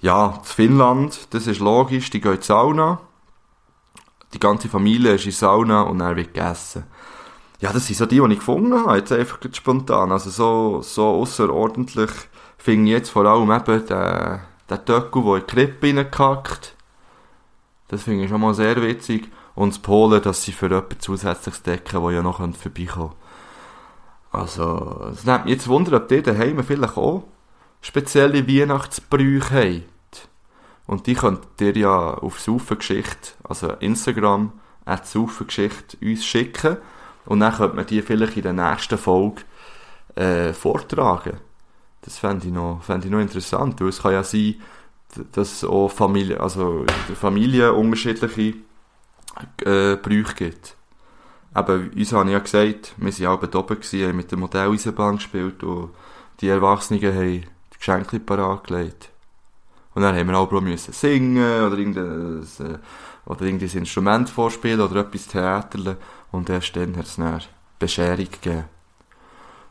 Ja, 0.00 0.38
in 0.38 0.44
Finnland, 0.44 1.34
das 1.34 1.46
ist 1.46 1.60
logisch, 1.60 2.10
die 2.10 2.20
gehen 2.20 2.34
in 2.34 2.40
die 2.40 2.46
Sauna. 2.46 3.00
Die 4.32 4.40
ganze 4.40 4.68
Familie 4.68 5.14
ist 5.14 5.24
in 5.24 5.30
die 5.30 5.36
Sauna 5.36 5.82
und 5.82 5.98
dann 5.98 6.16
wird 6.16 6.32
gegessen. 6.32 6.84
Ja, 7.60 7.72
das 7.72 7.86
sind 7.86 7.96
so 7.96 8.06
die, 8.06 8.20
die 8.20 8.32
ich 8.32 8.38
gefunden 8.38 8.74
habe, 8.74 8.98
jetzt 8.98 9.12
einfach 9.12 9.38
spontan. 9.52 10.12
Also 10.12 10.30
so, 10.30 10.82
so 10.82 11.06
außerordentlich 11.06 12.10
finde 12.58 12.90
ich 12.90 12.96
jetzt 12.96 13.10
vor 13.10 13.24
allem 13.24 13.50
eben 13.50 13.86
den 13.86 14.40
der 14.68 14.84
Töckel, 14.84 15.22
der 15.22 15.34
in 15.34 15.40
die 15.40 15.46
Krippe 15.46 15.86
reinkackt. 15.86 16.74
Das 17.88 18.02
finde 18.02 18.24
ich 18.24 18.30
schon 18.30 18.40
mal 18.40 18.54
sehr 18.54 18.80
witzig. 18.82 19.30
Und 19.54 19.74
das 19.74 19.78
Polen, 19.78 20.22
dass 20.22 20.42
sie 20.42 20.52
für 20.52 20.68
jemanden 20.68 20.98
zusätzliches 20.98 21.62
decken, 21.62 22.02
der 22.02 22.12
ja 22.12 22.22
noch 22.22 22.38
vorbeikommen 22.38 23.12
Also, 24.32 25.10
es 25.12 25.24
nimmt 25.24 25.44
mich 25.44 25.54
jetzt 25.54 25.68
Wunder, 25.68 25.96
ob 25.96 26.08
die 26.08 26.22
daheim 26.22 26.64
vielleicht 26.64 26.96
auch 26.96 27.24
spezielle 27.80 28.48
Weihnachtsbrüche 28.48 29.82
habt. 29.82 30.28
Und 30.86 31.06
die 31.06 31.14
könnt 31.14 31.46
ihr 31.60 31.76
ja 31.76 32.14
auf 32.14 32.40
Saufengeschichte, 32.40 33.32
also 33.44 33.68
Instagram, 33.74 34.52
at 34.84 35.06
Saufengeschichte 35.06 35.98
uns 36.02 36.24
schicken. 36.24 36.78
Und 37.26 37.40
dann 37.40 37.54
könnt 37.54 37.74
man 37.74 37.86
die 37.86 38.02
vielleicht 38.02 38.36
in 38.36 38.42
der 38.42 38.52
nächsten 38.52 38.98
Folge 38.98 39.42
äh, 40.14 40.52
vortragen. 40.52 41.38
Das 42.02 42.18
fände 42.18 42.46
ich, 42.46 42.52
noch, 42.52 42.82
fänd 42.82 43.04
ich 43.04 43.10
noch 43.10 43.20
interessant, 43.20 43.80
weil 43.80 43.88
es 43.88 44.02
kann 44.02 44.12
ja 44.12 44.22
sein, 44.22 44.56
dass 45.32 45.64
auch 45.64 45.88
Familie, 45.88 46.38
also 46.40 46.80
in 46.80 46.86
der 47.08 47.16
Familie 47.16 47.72
unterschiedliche 47.72 48.54
äh, 49.64 49.96
Brüche 49.96 50.34
gibt. 50.34 50.76
Aber 51.54 51.74
uns 51.74 52.12
habe 52.12 52.28
ich 52.28 52.32
ja 52.32 52.38
gesagt, 52.40 52.94
wir 52.96 53.12
waren 53.12 53.54
auch 53.54 53.60
oben, 53.60 53.82
haben 53.82 54.16
mit 54.16 54.30
der 54.30 54.38
Modelleisenbahn 54.38 55.16
gespielt 55.16 55.62
und 55.62 55.90
die 56.40 56.48
Erwachsenen 56.48 57.00
haben 57.02 57.20
die 57.20 57.78
Geschenke 57.78 58.18
parat 58.20 58.66
gelegt. 58.66 59.10
Und 59.94 60.02
dann 60.02 60.16
haben 60.16 60.28
wir 60.28 60.36
auch 60.36 60.50
müssen 60.60 60.92
singen 60.92 61.64
oder 61.64 61.78
irgendein, 61.78 62.42
äh, 62.42 62.78
oder 63.26 63.42
irgendein 63.42 63.78
Instrument 63.78 64.28
vorspielen 64.28 64.80
oder 64.80 65.00
etwas 65.00 65.28
theaterle 65.28 65.96
und 66.34 66.50
erst 66.50 66.74
dann 66.76 66.96
hat 66.96 67.06
es 67.06 67.18
eine 67.18 67.38
Bescherung 67.78 68.28
gegeben. 68.30 68.64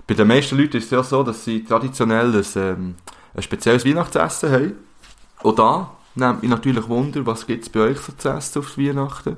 Bei 0.08 0.14
den 0.14 0.28
meisten 0.28 0.58
Leuten 0.58 0.78
ist 0.78 0.86
es 0.86 0.92
ja 0.92 1.04
so, 1.04 1.24
dass 1.24 1.44
sie 1.44 1.64
traditionell 1.64 2.34
ein, 2.34 2.46
ähm, 2.56 2.96
ein 3.34 3.42
spezielles 3.42 3.86
Weihnachtsessen 3.86 4.52
haben. 4.52 4.74
Und 5.44 5.60
da 5.60 5.92
nimmt 6.16 6.42
mich 6.42 6.50
natürlich 6.50 6.88
Wunder, 6.88 7.26
was 7.26 7.46
gibt 7.46 7.64
es 7.64 7.70
bei 7.70 7.82
euch 7.82 8.00
so 8.00 8.12
zu 8.14 8.30
essen 8.30 8.60
auf 8.60 8.78
Weihnachten? 8.78 9.38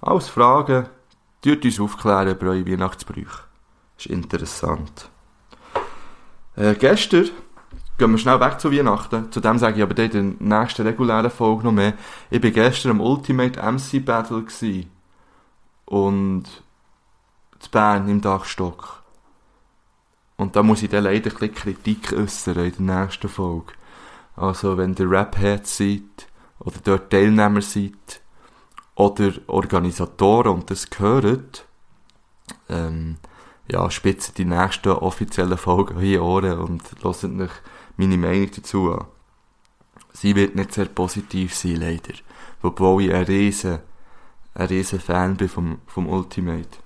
Alles 0.00 0.28
Fragen, 0.28 0.86
tut 1.42 1.64
uns 1.64 1.80
aufklären 1.80 2.28
über 2.28 2.50
eure 2.50 2.66
Weihnachtsbrüche. 2.66 3.44
Das 3.96 4.06
ist 4.06 4.12
interessant. 4.12 5.08
Äh, 6.56 6.74
gestern 6.74 7.30
gehen 7.98 8.10
wir 8.10 8.18
schnell 8.18 8.40
weg 8.40 8.60
zu 8.60 8.72
Weihnachten. 8.72 9.30
Zudem 9.30 9.58
sage 9.58 9.76
ich 9.76 9.82
aber 9.82 9.98
in 9.98 10.38
der 10.40 10.60
nächsten 10.60 10.86
regulären 10.86 11.30
Folge 11.30 11.64
noch 11.64 11.72
mehr. 11.72 11.94
Ich 12.30 12.42
war 12.42 12.50
gestern 12.50 12.92
am 12.92 13.00
Ultimate 13.00 13.60
MC 13.60 14.04
Battle 14.04 14.42
gewesen. 14.42 14.90
Und 15.84 16.44
zu 17.58 17.70
Bern 17.70 18.08
im 18.08 18.20
Dachstock. 18.20 19.02
Und 20.36 20.56
da 20.56 20.62
muss 20.62 20.82
ich 20.82 20.90
dann 20.90 21.04
leider 21.04 21.30
ein 21.30 21.36
bisschen 21.36 21.54
Kritik 21.54 22.12
äußern 22.12 22.58
in 22.58 22.86
der 22.86 23.02
nächsten 23.02 23.28
Folge. 23.28 23.72
Also, 24.36 24.76
wenn 24.76 24.94
ihr 24.94 25.10
Rap-Head 25.10 25.66
seid, 25.66 26.26
oder 26.58 26.76
dort 26.82 27.10
Teilnehmer 27.10 27.62
seid, 27.62 28.20
oder 28.96 29.32
Organisatoren 29.46 30.52
und 30.52 30.70
das 30.70 30.90
gehört, 30.90 31.66
ähm, 32.68 33.16
ja, 33.68 33.90
spitzen 33.90 34.34
die 34.36 34.44
nächsten 34.44 34.90
offiziellen 34.90 35.56
Folgen 35.56 36.00
hier 36.00 36.22
Ohren 36.22 36.58
und 36.58 36.82
hören 37.02 37.42
euch 37.42 37.50
meine 37.96 38.16
Meinung 38.16 38.50
dazu. 38.54 38.96
Sie 40.12 40.34
wird 40.36 40.54
nicht 40.54 40.72
sehr 40.72 40.86
positiv 40.86 41.54
sein, 41.54 41.76
leider. 41.76 42.14
Obwohl 42.62 43.04
ich 43.04 43.14
ein 43.14 43.24
riesen, 43.24 43.80
ein 44.54 44.66
riesen 44.66 45.00
Fan 45.00 45.36
bin 45.36 45.48
vom, 45.48 45.78
vom 45.86 46.08
Ultimate. 46.08 46.78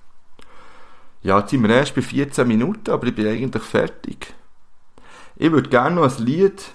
Ja, 1.21 1.39
jetzt 1.39 1.51
sind 1.51 1.63
wir 1.63 1.69
erst 1.69 1.95
bei 1.95 2.01
14 2.01 2.47
Minuten, 2.47 2.91
aber 2.91 3.07
ich 3.07 3.15
bin 3.15 3.27
eigentlich 3.27 3.63
fertig. 3.63 4.33
Ich 5.35 5.51
würde 5.51 5.69
gerne 5.69 5.95
noch 5.95 6.17
ein 6.17 6.25
Lied, 6.25 6.71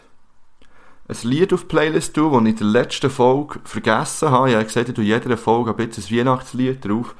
ein 1.08 1.16
Lied 1.28 1.52
auf 1.52 1.62
die 1.62 1.66
Playlist 1.66 2.14
tun, 2.14 2.32
das 2.32 2.42
ich 2.42 2.48
in 2.48 2.56
der 2.56 2.82
letzten 2.82 3.10
Folge 3.10 3.60
vergessen 3.64 4.30
habe. 4.30 4.50
Ich 4.50 4.54
habe 4.54 4.64
gesagt, 4.64 4.88
ich 4.88 4.94
tue 4.94 5.04
jeder 5.04 5.36
Folge 5.36 5.70
ein 5.70 5.76
bisschen 5.76 6.04
ein 6.04 6.18
Weihnachtslied 6.18 6.84
drauf. 6.84 7.14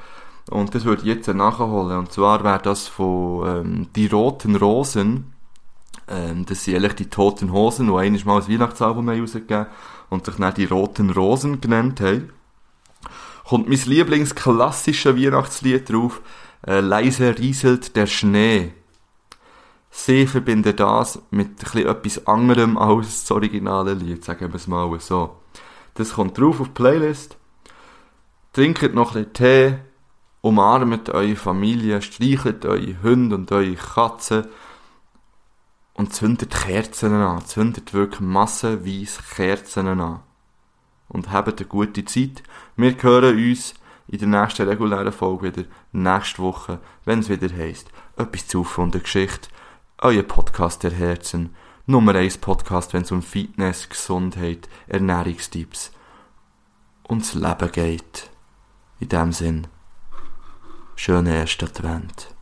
Und 0.50 0.74
das 0.74 0.84
würde 0.84 1.02
ich 1.02 1.08
jetzt 1.08 1.28
nachholen. 1.28 1.98
Und 1.98 2.12
zwar 2.12 2.44
wäre 2.44 2.60
das 2.62 2.88
von 2.88 3.46
ähm, 3.46 3.86
Die 3.94 4.06
Roten 4.06 4.56
Rosen. 4.56 5.33
Ähm, 6.08 6.44
das 6.46 6.64
sind 6.64 6.76
eigentlich 6.76 6.94
die 6.94 7.10
Toten 7.10 7.52
Hosen, 7.52 7.86
die 7.86 7.92
einmal 7.92 8.24
mal 8.24 8.42
ein 8.42 8.48
Weihnachtsalbum 8.48 9.08
rausgegeben 9.08 9.66
und 10.10 10.26
sich 10.26 10.36
dann 10.36 10.54
die 10.54 10.66
Roten 10.66 11.10
Rosen 11.10 11.60
genannt 11.60 12.00
haben. 12.00 12.30
Kommt 13.44 13.68
mein 13.68 13.78
Lieblingsklassische 13.78 15.16
Weihnachtslied 15.16 15.90
drauf. 15.90 16.22
Äh, 16.66 16.80
leise 16.80 17.36
rieselt 17.38 17.94
der 17.96 18.06
Schnee. 18.06 18.72
Sie 19.90 20.26
verbindet 20.26 20.80
das 20.80 21.22
mit 21.30 21.62
etwas 21.74 22.26
anderem 22.26 22.76
als 22.76 23.22
das 23.22 23.30
originale 23.30 23.94
Lied, 23.94 24.24
sagen 24.24 24.48
wir 24.50 24.56
es 24.56 24.66
mal 24.66 24.98
so. 24.98 25.36
Das 25.94 26.14
kommt 26.14 26.36
drauf 26.36 26.60
auf 26.60 26.68
die 26.68 26.72
Playlist. 26.74 27.36
Trinkt 28.52 28.94
noch 28.94 29.14
ein 29.14 29.26
bisschen 29.26 29.32
Tee, 29.34 29.78
umarmt 30.40 31.10
eure 31.10 31.36
Familie, 31.36 32.02
streichelt 32.02 32.66
eure 32.66 33.02
Hunde 33.02 33.36
und 33.36 33.52
eure 33.52 33.74
Katzen 33.74 34.46
und 35.94 36.12
zündet 36.12 36.50
Kerzen 36.50 37.14
an. 37.14 37.44
Zündet 37.46 37.94
wirklich 37.94 38.20
massenweise 38.20 39.22
Kerzen 39.34 39.88
an. 39.88 40.20
Und 41.08 41.30
habt 41.30 41.60
eine 41.60 41.68
gute 41.68 42.04
Zeit. 42.04 42.42
Wir 42.76 42.94
hören 43.00 43.36
uns 43.36 43.74
in 44.08 44.18
der 44.18 44.28
nächsten 44.28 44.68
regulären 44.68 45.12
Folge 45.12 45.56
wieder, 45.56 45.68
nächste 45.92 46.42
Woche, 46.42 46.80
wenn 47.04 47.20
es 47.20 47.28
wieder 47.28 47.54
heisst, 47.54 47.88
etwas 48.16 48.46
zu 48.46 48.64
von 48.64 48.90
der 48.90 49.00
Geschichte, 49.00 49.48
euer 49.98 50.22
Podcast 50.22 50.82
der 50.82 50.90
Herzen, 50.90 51.54
Nummer 51.86 52.14
1 52.14 52.38
Podcast, 52.38 52.92
wenn 52.92 53.02
es 53.02 53.12
um 53.12 53.22
Fitness, 53.22 53.88
Gesundheit, 53.88 54.68
Ernährungstipps 54.86 55.92
und 57.04 57.22
das 57.22 57.34
Leben 57.34 57.72
geht. 57.72 58.30
In 59.00 59.08
dem 59.08 59.32
Sinn, 59.32 59.66
schönen 60.96 61.26
ersten 61.26 61.66
Advent. 61.66 62.34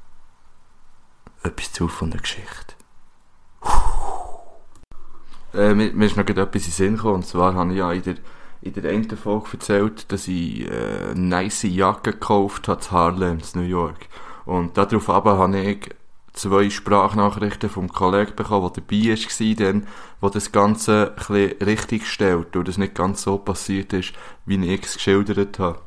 Etwas 1.42 1.72
zu 1.72 1.88
von 1.88 2.10
der 2.10 2.20
Geschichte. 2.20 2.74
Äh, 5.54 5.74
mir, 5.74 5.92
mir 5.92 6.06
ist 6.06 6.16
noch 6.16 6.26
etwas 6.26 6.44
in 6.44 6.62
den 6.62 6.70
Sinn 6.70 6.96
gekommen, 6.96 7.16
und 7.16 7.26
zwar 7.26 7.54
habe 7.54 7.72
ich 7.72 7.78
ja 7.78 7.92
in 7.92 8.02
der, 8.02 8.14
in 8.62 8.72
der 8.72 8.90
einen 8.90 9.16
Folge 9.16 9.50
erzählt, 9.52 10.10
dass 10.10 10.28
ich 10.28 10.62
äh, 10.62 11.10
eine 11.10 11.20
nice 11.20 11.64
Jacke 11.64 12.12
gekauft 12.12 12.68
habe 12.68 12.80
zu 12.80 12.90
Harlem, 12.90 13.38
in 13.38 13.60
New 13.60 13.66
York. 13.66 14.08
Und 14.44 14.76
darauf 14.76 15.08
habe 15.08 15.58
ich 15.60 15.90
zwei 16.32 16.70
Sprachnachrichten 16.70 17.68
vom 17.68 17.92
Kollegen 17.92 18.34
bekommen, 18.34 18.72
der 18.74 18.82
dabei 18.82 19.10
war, 19.10 19.54
dann, 19.56 19.86
wo 20.20 20.28
das 20.30 20.52
Ganze 20.52 21.14
ein 21.28 21.34
richtig 21.64 22.06
stellt, 22.06 22.56
und 22.56 22.66
das 22.66 22.78
nicht 22.78 22.94
ganz 22.94 23.22
so 23.22 23.36
passiert 23.36 23.92
ist, 23.92 24.14
wie 24.46 24.64
ich 24.64 24.82
es 24.84 24.94
geschildert 24.94 25.58
habe. 25.58 25.80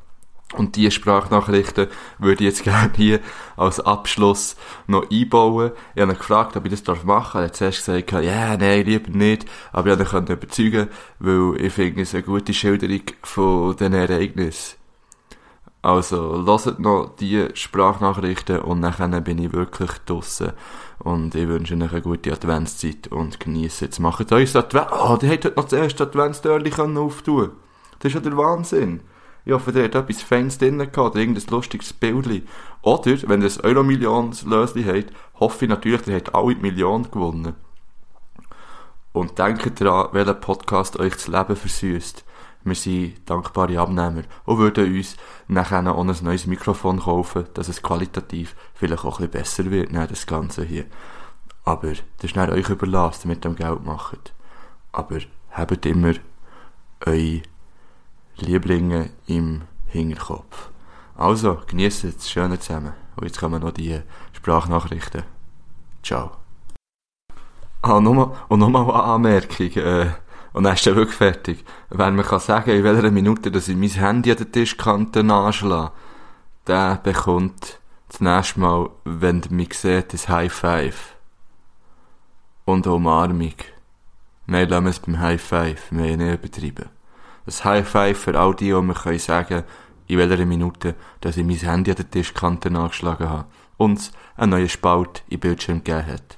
Und 0.54 0.76
diese 0.76 0.92
Sprachnachrichten 0.92 1.88
würde 2.20 2.44
ich 2.44 2.50
jetzt 2.50 2.64
gerne 2.64 2.92
hier 2.96 3.20
als 3.58 3.80
Abschluss 3.80 4.56
noch 4.88 5.10
einbauen. 5.10 5.72
Ich 5.96 6.02
habe 6.02 6.14
ihn 6.14 6.18
gefragt, 6.18 6.56
ob 6.56 6.66
ich 6.66 6.84
das 6.84 7.04
machen 7.04 7.08
darf. 7.08 7.36
Er 7.36 7.44
hat 7.46 7.56
zuerst 7.56 7.86
gesagt, 7.86 8.12
ja, 8.12 8.20
yeah, 8.20 8.58
nein, 8.58 8.86
lieber 8.86 9.10
nicht. 9.10 9.46
Aber 9.72 10.00
ich 10.00 10.08
konnte 10.08 10.34
ihn 10.34 10.38
überzeugen, 10.38 10.88
weil 11.20 11.56
ich 11.60 11.74
finde 11.74 12.04
es 12.04 12.14
eine 12.14 12.24
gute 12.24 12.54
Schilderung 12.54 13.02
von 13.24 13.76
diesen 13.76 13.94
Ereignissen. 13.94 14.78
Also, 15.82 16.36
lasst 16.38 16.80
noch 16.80 17.16
die 17.20 17.48
Sprachnachrichten 17.54 18.60
und 18.60 18.82
dann 18.82 19.24
bin 19.24 19.38
ich 19.38 19.54
wirklich 19.54 19.92
draussen. 20.08 20.54
Und 20.98 21.36
ich 21.36 21.48
wünsche 21.48 21.76
euch 21.76 21.92
eine 21.92 22.02
gute 22.02 22.34
Adventszeit 22.34 23.08
und 23.10 23.40
genießt 23.40 23.82
jetzt. 23.82 24.00
Macht 24.00 24.32
euch 24.32 24.56
Advent... 24.56 24.88
Oh, 24.92 25.18
die 25.18 25.28
hat 25.28 25.46
heute 25.46 25.54
noch 25.56 25.66
das 25.66 25.74
erste 25.74 26.04
Adventstörchen 26.06 26.98
auftun 26.98 27.52
Das 28.00 28.10
ist 28.10 28.16
ja 28.16 28.20
der 28.20 28.36
Wahnsinn. 28.36 29.02
Ich 29.46 29.54
hoffe, 29.54 29.72
der 29.72 29.86
hat 29.86 29.96
etwas 29.96 30.24
Feines 30.24 30.58
drin 30.58 30.80
gehabt, 30.80 30.98
oder 30.98 31.18
irgendein 31.18 31.48
lustiges 31.52 31.94
Bildchen. 31.94 32.48
Oder, 32.82 33.18
wenn 33.30 33.44
ihr 33.44 33.52
ein 33.52 33.62
Euro-Millions-Lösli 33.64 34.84
habt, 34.84 35.14
hoffe 35.40 35.66
ich 35.66 35.70
natürlich, 35.70 36.02
der 36.02 36.16
hat 36.16 36.34
alle 36.34 36.56
die 36.56 36.62
Million 36.62 37.04
gewonnen. 37.12 37.54
Und 39.14 39.38
denkt 39.38 39.80
daran, 39.80 40.10
welcher 40.14 40.34
Podcast 40.34 41.00
euch 41.00 41.14
das 41.14 41.28
Leben 41.28 41.56
versüßt. 41.56 42.26
Wir 42.64 42.76
sind 42.76 43.30
dankbare 43.30 43.80
Abnehmer 43.80 44.24
und 44.46 44.58
würden 44.58 44.92
uns 44.92 45.16
nachher 45.48 45.88
auch 45.88 46.04
ein 46.04 46.16
neues 46.24 46.48
Mikrofon 46.48 47.00
kaufen, 47.00 47.46
dass 47.54 47.70
es 47.70 47.84
qualitativ 47.84 48.56
vielleicht 48.74 49.06
auch 49.06 49.20
ein 49.20 49.30
bisschen 49.30 49.64
besser 49.64 49.72
wird, 49.72 49.92
ne, 49.92 50.08
das 50.08 50.26
Ganze 50.26 50.64
hier. 50.64 50.86
Aber 51.64 51.90
das 51.90 52.02
ist 52.24 52.36
nicht 52.36 52.50
euch 52.50 52.70
überlassen, 52.70 53.28
mit 53.28 53.46
dem 53.46 53.56
Geld 53.56 53.86
macht. 53.86 54.34
Aber 54.92 55.20
habt 55.52 55.86
immer 55.86 56.14
eure 57.06 57.42
Lieblinge 58.38 59.10
im 59.28 59.62
Hinterkopf. 59.88 60.70
Also, 61.16 61.60
genießt 61.68 62.04
es 62.06 62.30
schön 62.30 62.60
zusammen. 62.60 62.94
Und 63.16 63.26
jetzt 63.26 63.40
kommen 63.40 63.62
noch 63.62 63.72
die 63.72 64.02
Sprachnachrichten. 64.34 65.24
Ciao. 66.04 66.32
Ah, 67.82 68.00
nochmal, 68.00 68.32
und 68.50 68.60
nochmal 68.60 68.84
eine 68.84 69.04
Anmerkung, 69.04 69.72
äh, 69.76 70.08
und 70.54 70.64
dann 70.64 70.74
ist 70.74 70.88
er 70.88 70.96
wirklich 70.96 71.18
fertig. 71.18 71.64
Wenn 71.90 72.16
man 72.16 72.26
kann 72.26 72.40
sagen, 72.40 72.72
in 72.72 72.84
welcher 72.84 73.12
Minute, 73.12 73.52
dass 73.52 73.68
ich 73.68 73.76
mein 73.76 73.90
Handy 73.90 74.32
an 74.32 74.38
der 74.38 74.52
Tischkante 74.52 75.20
anschlage, 75.20 75.92
der 76.68 76.96
bekommt 77.04 77.80
das 78.10 78.22
nächste 78.22 78.60
Mal, 78.60 78.90
wenn 79.04 79.44
mich 79.50 79.74
seht, 79.74 80.14
ein 80.14 80.30
High 80.30 80.54
Five. 80.54 81.16
Und 82.66 82.88
eine 82.88 82.96
Umarmung. 82.96 83.54
Nein, 84.48 84.70
lassen 84.70 84.86
wir 84.86 84.90
es 84.90 85.00
beim 85.00 85.20
High 85.20 85.42
Five. 85.42 85.92
Wir 85.92 86.12
haben 86.12 86.18
nicht 86.18 86.34
übertrieben 86.34 86.95
ein 87.48 87.64
High 87.64 87.88
Five 87.88 88.20
für 88.20 88.40
all 88.40 88.56
die, 88.56 88.66
die 88.66 88.82
mir 88.82 88.94
können 88.94 89.20
sagen 89.20 89.64
in 90.08 90.18
welcher 90.18 90.46
Minute, 90.46 90.96
dass 91.22 91.38
ich 91.38 91.46
mein 91.46 91.58
Handy 91.58 91.92
an 91.92 91.98
der 91.98 92.10
Tischkante 92.10 92.70
angeschlagen 92.70 93.30
habe 93.30 93.46
und 93.78 94.12
einen 94.36 94.52
neuen 94.52 94.70
Spalt 94.70 95.24
im 95.30 95.40
Bildschirm 95.40 95.84
gegeben 95.84 96.08
hat. 96.08 96.38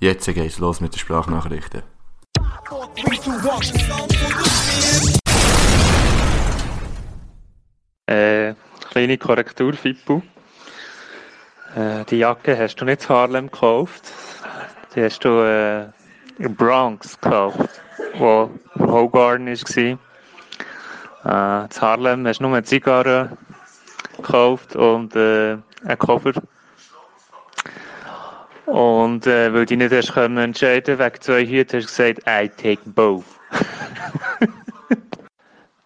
Jetzt 0.00 0.26
geht's 0.26 0.58
los 0.58 0.80
mit 0.80 0.92
den 0.92 0.98
Sprachnachrichten. 0.98 1.82
Äh, 8.06 8.54
kleine 8.90 9.18
Korrektur, 9.18 9.72
Fippo. 9.72 10.22
Äh, 11.74 12.04
die 12.04 12.18
Jacke 12.18 12.56
hast 12.58 12.76
du 12.76 12.84
nicht 12.84 13.02
in 13.02 13.08
Harlem 13.08 13.50
gekauft. 13.50 14.12
Die 14.94 15.02
hast 15.02 15.24
du 15.24 15.28
äh, 15.28 15.88
in 16.38 16.54
Bronx 16.54 17.20
gekauft, 17.20 17.82
wo 18.18 18.50
Hogarden 18.78 19.48
war. 19.48 19.98
Äh, 21.26 21.64
in 21.64 21.80
Harlem 21.80 22.26
hast 22.26 22.38
du 22.38 22.44
nur 22.44 22.56
eine 22.56 22.64
Zigarre 22.64 23.36
gekauft 24.16 24.76
und 24.76 25.16
äh, 25.16 25.58
einen 25.84 25.98
Koffer. 25.98 26.32
Und 28.66 29.26
äh, 29.26 29.52
weil 29.52 29.66
du 29.66 29.76
nicht 29.76 29.92
hast 29.92 30.12
können 30.12 30.38
entscheiden 30.38 30.98
wegen 30.98 31.20
zwei 31.20 31.44
Hüten, 31.44 31.78
hast 31.78 31.98
du 31.98 32.04
gesagt, 32.04 32.20
I 32.28 32.48
take 32.48 32.82
both. 32.86 33.24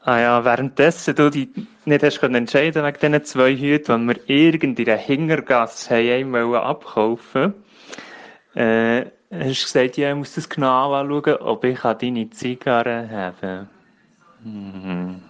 ah 0.04 0.18
ja, 0.18 0.44
währenddessen 0.44 1.14
du 1.14 1.30
dich 1.30 1.48
nicht 1.84 2.02
hast 2.02 2.20
können 2.20 2.34
entscheiden 2.34 2.84
wegen 2.84 2.98
diesen 3.00 3.24
zwei 3.24 3.56
Hüten, 3.56 4.08
die 4.08 4.14
wir 4.14 4.28
irgendeine 4.28 4.96
Hingergasse 4.98 5.96
haben 5.96 6.34
einmal 6.34 6.56
abkaufen 6.56 7.54
äh, 8.54 9.06
hast 9.30 9.62
du 9.62 9.64
gesagt, 9.64 9.96
ja, 9.96 10.10
ich 10.10 10.16
muss 10.16 10.34
das 10.34 10.48
genau 10.48 10.92
anschauen, 10.92 11.36
ob 11.36 11.64
ich 11.64 11.80
deine 11.80 12.30
Zigarre 12.30 13.08
haben 13.08 13.36
kann. 13.40 13.68
Mhm. 14.42 15.29